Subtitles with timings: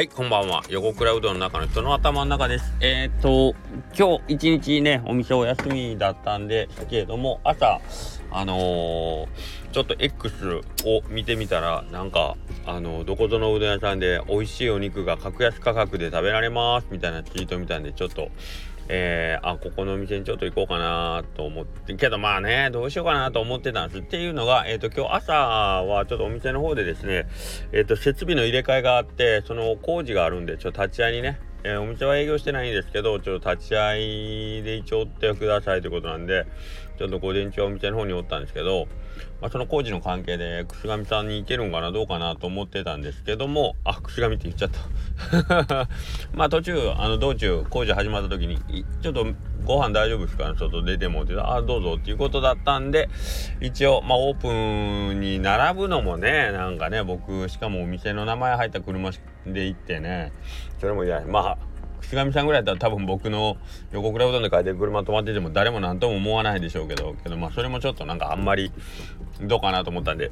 [0.00, 0.62] はい、こんばんは。
[0.70, 2.72] 横倉うどんの中の人の頭の中です。
[2.80, 3.54] えー、っと、
[3.94, 7.82] 今日一日ね、お店お休みだったんですけれども、朝、
[8.30, 9.28] あのー、
[9.72, 18.30] ちょっと X を見てみたら、なんか、あのー、どこぞのうどん屋さんで美味しいお肉が格安価格で食べられますみたいなツイート見たんで、ちょっと、
[18.92, 24.00] えー、あ、ここのお店にちょっと行こうかなと思って、けどまあね、どうしようかなと思ってたんです。
[24.00, 27.28] っていうのが、え、ー、と、今日朝はちょっとお店の方でですね、
[27.70, 36.46] えっ、ー、と、設備の入れ替えがあって、その工事があるんで、ちょっと立ち会いにね、えー、お店は営業してないんですけど、ちょっと立ち会いで一応追ってくださいということなんで、
[36.98, 38.86] ちょっと午前中お店の方におったんですけど、
[39.40, 44.70] まあ、その工事の関係で、串上さんに行けるんかな、どうかなと思ってたんですけども、あ、串上って言っちゃっ
[45.62, 45.88] た。
[46.32, 48.58] まあ途中、あの道中、工事始まった時に、
[49.00, 49.26] ちょっと
[49.64, 53.08] ご飯大丈夫ですかちょっと出てもって、あ、どうぞっていうことだったんで、
[53.60, 59.10] 一応、まあオープンに並ぶのもね、なんかね、僕、しかもお店の名前入った車
[59.46, 60.32] で行ってね、
[60.78, 61.49] それも嫌まあ、
[62.00, 63.56] 串上さんぐらいだったら多分僕の
[63.92, 68.72] 横倉うどんで書いて車止まってても誰も何とも思わないでしょうけど、けどまあそれもちょっとなんかあんまり
[69.40, 70.30] どうかなと思ったんで、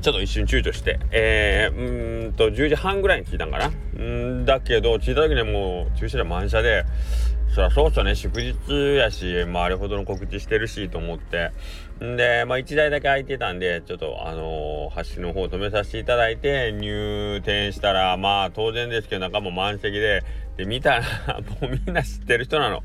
[0.00, 3.68] ちょっと一瞬躊躇して、えー、うんと、10時半ぐらいに聞いたんかな？
[4.02, 6.84] んだけど、着いた時にもう駐車場満車で、
[7.54, 11.52] そりゃそうっすよね、祝日やし、まあ、あれほどの告知してるしと思って。
[12.04, 20.24] んで、まあ、1台だけ空いてたんで、ちょっと、あのー、橋の方止めさせていただいて、入店したら、まあ、当然ですけど、中も満席で、
[20.56, 21.02] で、見たら
[21.60, 22.82] もうみんな知ってる人なの。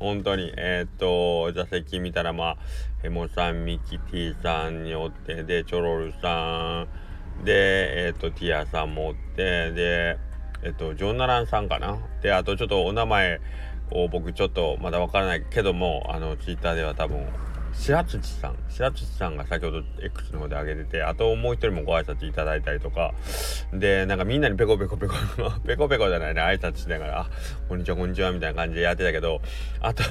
[0.00, 0.52] 本当に。
[0.56, 2.56] えー、っと、座席見たら、まあ、
[3.02, 6.88] ヘモさん、ミキティさんにおって、で、チョロルさ
[7.40, 10.16] ん、で、えー、っと、ティアさんもおって、で、
[10.64, 11.98] えっと、ジョンナランさんかな。
[12.20, 13.40] で、あとちょっとお名前
[13.90, 17.26] を僕ちょっとまだわからないけども、あの、ツイッターでは多分、
[17.72, 23.14] 白土さん、白土さんが先ほど X の方で上げてて、あともう一人もご挨拶いただいたりとか、
[23.72, 25.14] で、なんかみんなにペコペコペコ、
[25.66, 27.30] ペコペコじゃないね、挨拶しながら、あ、
[27.68, 29.40] こんにちは、こんにちは、みたいな感じでやってたけど、
[29.80, 30.02] あと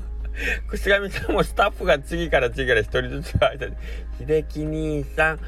[0.68, 3.74] 串上さんもスタッフが次から次から一人ずつ挨拶、
[4.18, 5.40] 秀樹兄さん、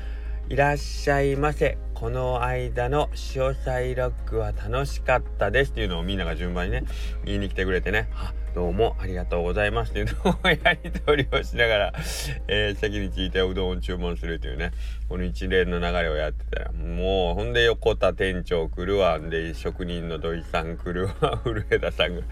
[0.48, 1.78] いらっしゃいませ。
[1.94, 6.84] この間の潮祭ロックは楽しかったですっていうのをみんなが順番にね、
[7.25, 11.93] 言いに来てくれてね、あどうもありがとうございますっていうのをやり取りをしながら、
[12.49, 14.72] えー、席についてうどんを注文するというね、
[15.09, 22.22] この一連の流れをやってたら、もう、ほんで横田店長来るわ、んで、職人の土井さん来るわ、古枝さんが、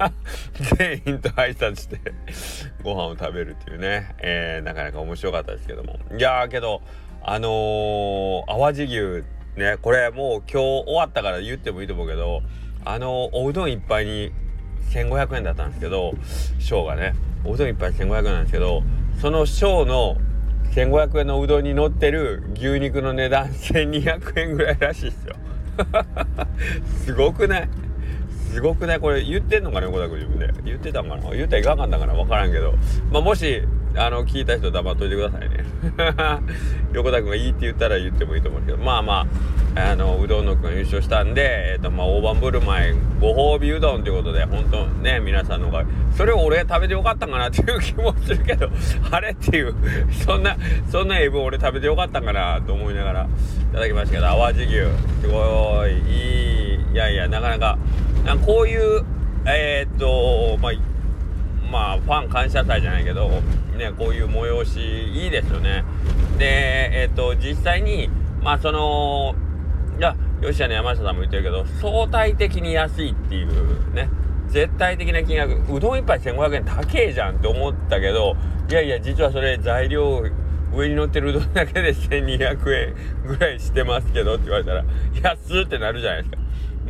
[0.76, 2.00] 全員と挨拶して
[2.82, 5.98] ご飯を食べるっていうね、えー、なかなか面白かったですけども。
[6.16, 6.82] いやーけど、
[7.24, 9.24] あのー、淡路牛、
[9.60, 12.42] ね、これもう今日終わったから言ってもいいと思うけど、
[12.84, 14.32] あのー、おうどん一杯に
[14.90, 16.14] 1500円だったんですけど
[16.58, 18.82] 小がねおうどん1杯1500円なんですけど
[19.20, 20.16] その小の
[20.74, 25.36] 1500円のうどんに乗ってる牛肉の値段1200円ぐらいらしいですよ。
[27.04, 27.68] すごくない？
[28.52, 30.52] すごくないこれ言ってんのかね横田君自分で。
[30.62, 31.30] 言ってたんかな。
[31.30, 32.12] 言ったらいかんかったかな。
[32.12, 32.74] 分からんけど。
[33.10, 33.62] まあもし
[33.96, 35.64] あの聞いた人黙っといてくださいね。
[36.92, 38.78] 横田君がいいって言ったら言ってもいいと思うけど。
[38.78, 39.26] まあま
[39.74, 45.82] ああのうどんのくん優勝したんで、えーとまあ、大盤振る舞いご褒美うどんということで本当ね皆さんのが
[46.14, 48.68] それを俺食べてよかったんかなっていう気もするけど
[49.10, 49.74] あれっていう
[50.26, 50.58] そんな
[50.90, 54.72] そんなエブ俺食べてよかったんかなと思いながらいただきましたけど淡路牛。
[55.22, 55.92] すごい。
[55.92, 56.62] いい。
[56.92, 57.78] いやいやなかなか
[58.46, 59.04] こういう
[59.44, 60.72] えー、っとまあ
[61.70, 63.28] まあファン感謝祭じゃないけど
[63.76, 65.84] ねこういう催しいいですよね。
[66.38, 68.08] でえっ、と実際に
[68.42, 69.34] まあその
[69.98, 74.08] いや吉田の山下さんも言ってるけど相対的に安いっていうね
[74.48, 78.36] 絶対的な金額うどん1杯1500円高えじゃんって思ったけど
[78.68, 80.22] いやいや実はそれ材料
[80.74, 82.94] 上に乗ってるうどんだけで1200円
[83.26, 84.84] ぐらいしてますけどって言われたら
[85.22, 86.41] 安ってなるじゃないですか。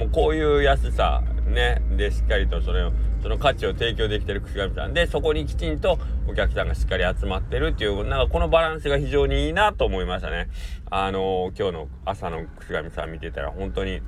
[0.02, 2.92] もうこういう安さねでしっかりとそれを
[3.22, 5.96] その価値を提供できてる串上さんでそこにきちんと
[6.28, 10.48] お客さんがしっかり集まってるっていうなんかこのバランスが非常にいいなと思いましたね
[10.90, 14.00] あのー、今日の朝の串上さん見てたら本当に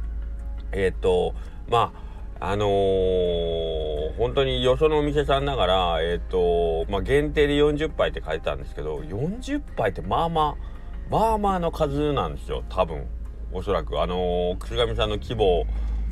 [0.73, 1.37] えっ、と
[1.69, 1.93] ま
[2.40, 13.06] ああのー、本当によそのお店さんながら、えっ、と、まあ、限定で40杯って書いてたんですけど、40杯ってまあまあ、まあまあの数なんですよ、多分。
[13.55, 14.03] おそらく。
[14.03, 15.65] あのー、串上さんの規模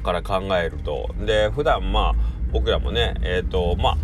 [0.02, 1.14] から考えると。
[1.26, 2.14] で、普段まあ、
[2.52, 3.98] 僕らもね、えっ、ー、と、ま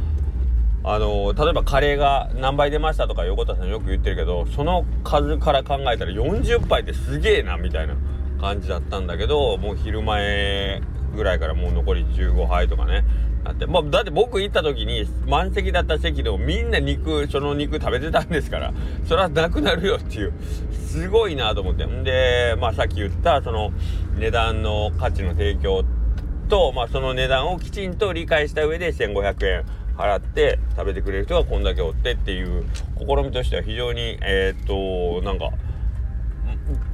[0.84, 7.96] あ、あのー、例えばカレーが何杯出ましたとか横田さんよく言ってるけど、その数から考えたら40杯ってすげえな、みたいな
[8.40, 10.82] 感じだったんだけど、もう昼前
[11.14, 13.04] ぐらいからもう残り15杯とかね
[13.48, 18.72] なって、まあ、だって僕行った時に満席だった席でもみんな肉その肉食べてたんですから
[19.06, 20.32] それはなくなるよっていう。
[20.88, 21.84] すごいなと思って。
[21.84, 23.72] んで、まあ、さっき言ったその
[24.16, 25.84] 値段の価値の提供
[26.48, 29.64] と、まあ、その値段をきちんと理解した上で1500円
[29.96, 32.64] 払って食べてくれる人がこんだけおってっていう
[32.98, 35.50] 試みとしては非常にえー、っとなんか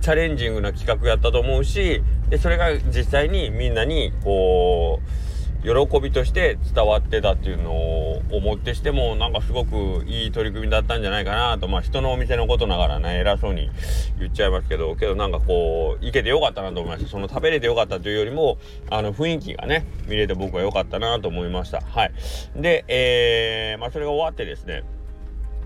[0.00, 5.33] チャレンジングな企画やったと思うしでそれが実際にみんなにこう
[5.64, 11.68] 喜びとして伝わってたっていうのを思ってしてもなんかすごくいい取り組みだったんじゃないかなと。
[11.68, 13.70] まあ人のお店のことながらね偉そうに
[14.18, 17.10] 言っちゃいますけどけどなんかこう行けてよかったなと思いました。
[17.10, 18.58] その食べれてよかったというよりも
[18.90, 21.80] あの雰囲気がね見れて僕は良かったなと思いました。
[21.80, 22.12] はい。
[22.56, 24.84] でえー、まあそれが終わってですね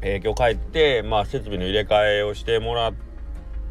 [0.01, 3.08] えー、今日帰って、まあ、設備の入れ替えをしてもらって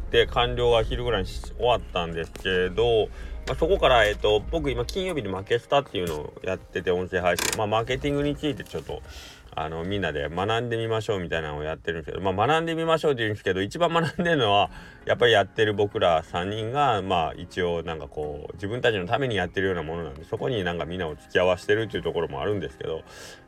[0.08, 3.08] って完了が昼ぐらいに終わったんですけど、
[3.46, 9.02] まあ、そこから、えっ、と、僕今金曜日に負けスタっていうのをやってて音声配信、まあ、マーケティングについてちょっと
[9.62, 14.70] あのみんなで学んでみましょうみたいなのをやってるんですけど、まあ、学んでみましょうって言うんですけど一番学んでるのは
[15.04, 23.02] やっぱりやってる僕ら3人がまあ一応なんかこう自分たちのためにやってるようなものなんでそこになんかみんなを付き合わせてるっていうところもあるんですけど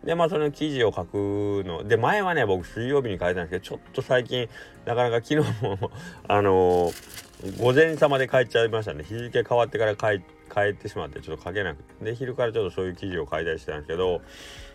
[0.04, 4.48] でまあその記事を書くので前はね僕水曜日に書いたんですけどちょっと最近
[4.86, 5.90] なかなか昨日も
[6.28, 10.22] あのー、午前様で帰っちゃいましたね日付変わってから帰
[10.70, 14.22] ってしまってちょっと書けなくてで昼からちょっとそういう記事を書いたりしてたんですけど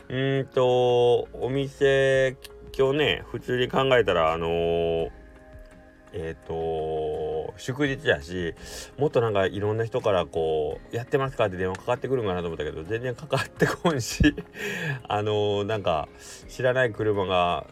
[0.07, 2.37] うんとお店
[2.77, 5.11] 今日ね普通に考えたらあのー、
[6.13, 8.53] えっ、ー、と祝日やし
[8.99, 14.35] もっとなんかいろんな人からこう「やってますか?」って電話かかってくるんかなと思ったけど全然かかってこんし
[15.07, 16.07] あのー、なんか
[16.47, 17.65] 知らない車が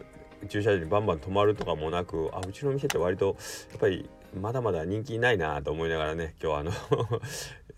[0.49, 3.37] 駐車場にバンバン止まるとかもなくあうちの店って割と
[3.71, 6.71] やっぱりまだまだ人気ないなと思いながらね今日はあの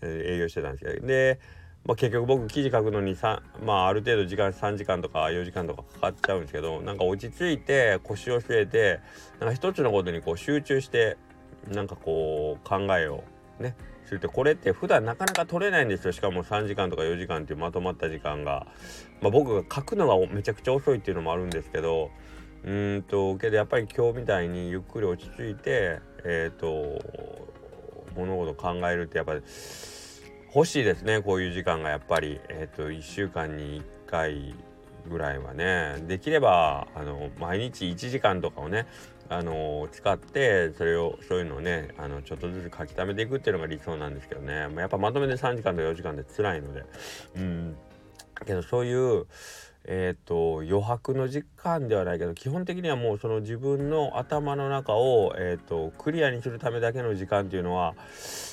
[0.02, 1.38] 営業してたんですけどで
[1.86, 3.16] まあ、結局僕記事書くのに
[3.64, 9.00] まあ、ある程度時間3時間とか4時間とかかかっちゃうんですけどなんか落ち着いて腰を据えて
[9.38, 11.16] なんか一つのことにこう集中して
[11.70, 13.22] なんかこう考えを
[13.60, 16.12] ねするとこれって普段なかなか取れないんですよ。
[16.12, 18.66] しかも3時間とか4時間っていうまとまった時間が、
[19.20, 22.10] まあ、僕が書くのがめちゃくちゃ遅いっていうのもあるんですけど
[22.64, 27.00] うんとけどやっぱり今日みたいにゆっくり落ち着いてえっ、ー、と
[28.16, 29.42] 物事考えるってやっぱり
[30.56, 32.40] 欲しいですねこういう時間がやっぱり。
[32.48, 34.54] えっ、ー、と1週間に1回
[35.06, 35.96] ぐらいはね。
[36.08, 38.86] できればあの毎日1時間とかをね
[39.28, 46.84] あの使ってそれをそういうのをねあのちょっとずつ書き溜めていくっていうのが理想なんですけどね、ま、やっぱまとめて3時間と4時間で辛いので。
[47.36, 47.76] うん。
[48.46, 49.26] けどそういう
[49.88, 57.94] えーと、余白の時間ではないけど基本的にはもうその自分の頭の中を、えーと、クリアにするためだけの時間っていうのは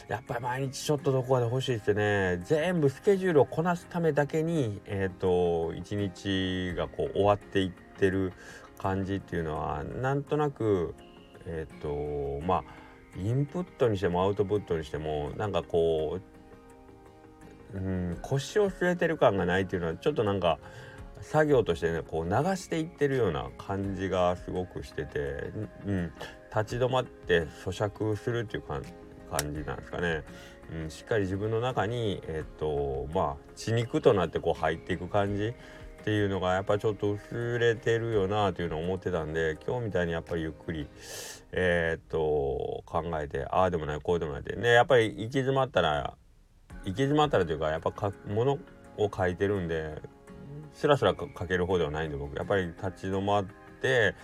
[0.07, 8.33] やっぱり毎日ちょっとどこかで欲しいですね全部スケジュールをこなすためだけに、えーと、一日がこう終わっていってる
[8.77, 10.93] 感じっていうのはなんとなく
[11.45, 12.63] えっ、ー、とまあ
[13.17, 16.19] インプットにしてもアウトプットにしてもなんかこ
[17.73, 20.59] う、うん、腰を据えてる感がないっていうのはちょっとなんか
[21.23, 25.51] 作業としてねこう流していってるような感じがすごくしてて、
[25.85, 26.11] うん、
[26.55, 28.83] 立ち止まって咀嚼するっていう感
[29.53, 30.23] じなんですかね、
[30.71, 35.53] うん、しっかり自分の中にえっとまあ血肉となってこう入っていく感じ
[36.03, 40.87] っていうのがやっぱちょっと薄れてるよなというのを思ってたんで今日みたいにやっぱりゆっくり
[41.53, 46.15] えー、っと考えてああでもないこうでもないってねやっぱり行き詰まったら
[46.83, 48.59] 行き詰まったらというかやっぱ書もの
[48.97, 50.01] を書いてるんで
[50.73, 54.15] スラスラかける方ではないんで僕やっぱり立ち止まって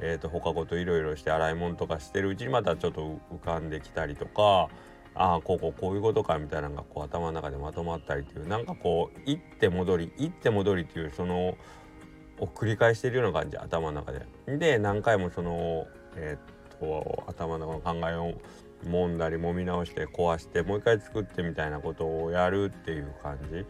[0.00, 4.68] えーと、放課後といろいろして洗い物とかしてるうちにまたちょっと浮かんできたりとか
[5.14, 11.56] ああこうこうこういうことかみたいなのがこう頭の中でまとまったりっていうなんかこう行って戻り行って戻りっていうその
[12.40, 14.26] を繰り返してるような感じ頭の中で。
[14.58, 18.34] で何回もそのえっ、ー、と頭の中の考えを
[18.84, 23.64] 揉んだり揉み直して壊してもう一回作ってみたいなことをやるっていう感じ。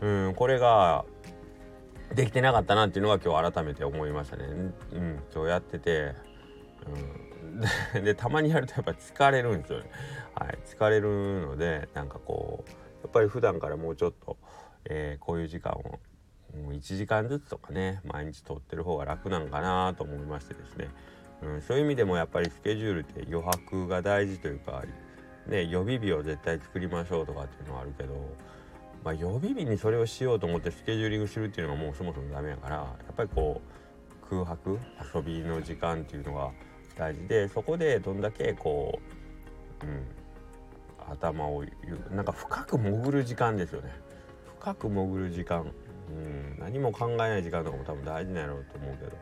[0.00, 1.04] うんこれが
[2.14, 4.44] できてなかったなっていうのが今日改めて思いましたね。
[4.44, 6.14] うん、今日やってて、
[7.94, 9.90] うん、で たまにやるとやっぱ疲れるんですよね。
[10.34, 12.70] はい、疲れるのでなんかこう
[13.02, 14.36] やっぱり普段からもうちょっと、
[14.84, 15.98] えー、こういう時間を
[16.54, 20.88] 1時間ずつとかね毎日取ってる方が楽なんかなと思いましてですね、
[21.42, 24.82] うん、そういう意味でもやっぱりスケジュールって余白が大事というか、
[25.46, 28.14] ね、予備日を絶対作りましょうとかっていうのはあるけど
[29.04, 34.78] まあ、予備日にそれをしようと思ってスケジューリングするっていうのがもうそもそもダメやからやっぱりこう空白
[35.14, 36.50] 遊びの時間っていうのが
[36.96, 39.00] 大事でそこでどんだけこ
[39.82, 40.02] う、うん、
[41.12, 41.64] 頭を
[42.10, 43.90] なんか深く潜る時間ですよね。
[44.58, 45.72] 深く潜る時間。
[46.10, 49.12] うん何も考えない時間とかも多分大事なんやろうと思うけど、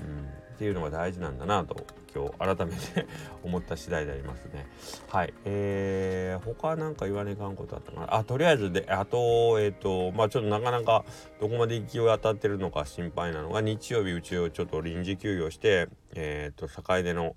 [0.00, 3.06] うん、っていうのが大事なんだなと今日改めて
[3.42, 4.66] 思った次第でありますね。
[5.08, 8.14] はいえー、他なんか言わねえかんことあったかな？
[8.14, 11.04] あとりあえずであとえっ、ー、とまあちょっとなかなか
[11.40, 17.36] どこまで勢い当たってるのか心配なのが日曜日うちをちょっと臨時休業してえっ、ー、と境出の、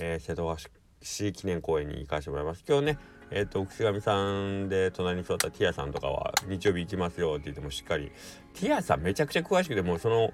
[0.00, 2.64] えー、瀬戸橋記念公園に行かせてもらいます。
[2.68, 2.98] 今日ね
[3.34, 8.12] えっ、ー、と奥上さんで隣に座ったティアさんとかは日曜日行きますよって言ってもしっかり
[8.54, 10.32] ティアさんめちゃくちゃ詳しくてもうその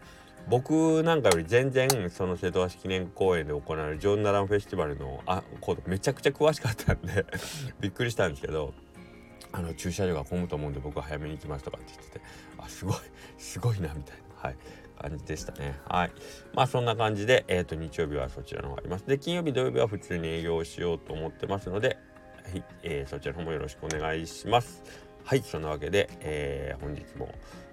[0.48, 7.26] 僕なんかより全然その瀬戸橋記念公園で行われるジョン・ナランフェスティバルのあことめちゃくちゃ詳しかったんで
[7.80, 8.74] びっくりしたんですけど
[9.52, 12.24] あの駐車場が混むと思うんで僕は早めに行きますとかって言ってて
[12.58, 12.96] あすごい
[13.36, 14.56] すごいなみたいなはい
[14.98, 15.78] 感じでしたね。
[15.86, 16.12] はい。
[16.54, 19.06] まあそんな感じでえ、ー、と日曜日はそちらの方あります。
[19.06, 21.98] で金曜日土曜日は普通に営業しようと思ってますので
[22.48, 24.82] はい、えー、そちらの方もよろしくお願いします。
[25.22, 27.28] はい、そんなわけで、えー、本日も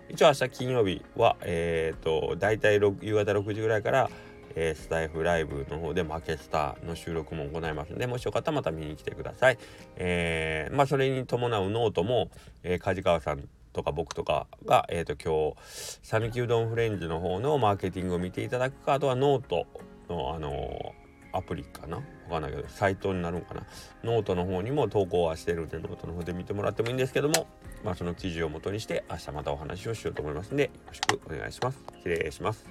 [0.09, 4.09] 一応明日金曜日は、えっ、ー、と、大体夕方6時ぐらいから、
[4.53, 9.57] えー、スタイフライブの方で負けスターの収録も行いますので、もしよかったらまた見に来てください。
[9.95, 12.29] えー、まあ、それに伴うノートも、
[12.63, 19.67] えー、梶川さんとか僕とかが、えっ、ー、と、今日、讃岐うどんフレンズの方のマーケティングを見ていただくか、あとはノート
[20.09, 20.93] の、あの
[21.35, 21.97] アプリかな？
[21.97, 23.63] わかんないけど、サイトになるんかな？
[24.03, 27.47] ノートの方にも投稿はしてるんで、ノートの方で見てもらってもいいんですけども、
[27.83, 31.83] まあその記事を元にして明日またお話をしようと思いますんで、よろしくお願いします。
[31.97, 32.65] 失礼します。